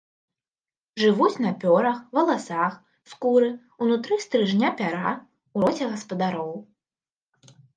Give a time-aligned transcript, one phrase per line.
[1.01, 2.79] Жывуць на пёрах, валасах,
[3.13, 3.51] скуры,
[3.83, 5.11] унутры стрыжня пяра,
[5.59, 6.53] у роце гаспадароў.